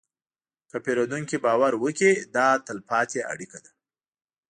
که 0.69 0.77
پیرودونکی 0.85 1.37
باور 1.45 1.73
وکړي، 1.77 2.13
دا 2.35 2.47
تلپاتې 2.67 3.19
اړیکه 3.31 3.57
ده. 3.63 3.71